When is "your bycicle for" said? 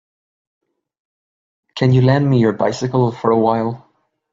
2.39-3.29